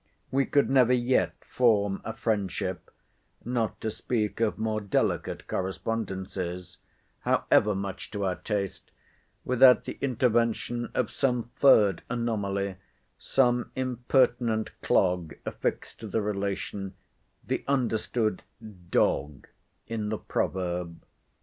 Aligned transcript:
We 0.31 0.47
could 0.47 0.67
never 0.67 0.93
yet 0.93 1.35
form 1.45 2.01
a 2.03 2.13
friendship—not 2.13 3.79
to 3.81 3.91
speak 3.91 4.39
of 4.39 4.57
more 4.57 4.81
delicate 4.81 5.47
correspondences—however 5.47 7.75
much 7.75 8.09
to 8.09 8.25
our 8.25 8.37
taste, 8.37 8.89
without 9.45 9.83
the 9.83 9.99
intervention 10.01 10.89
of 10.95 11.11
some 11.11 11.43
third 11.43 12.01
anomaly, 12.09 12.77
some 13.19 13.69
impertinent 13.75 14.71
clog 14.81 15.35
affixed 15.45 15.99
to 15.99 16.07
the 16.07 16.23
relation—the 16.23 17.63
understood 17.67 18.41
dog 18.89 19.45
in 19.85 20.09
the 20.09 20.17
proverb. 20.17 21.05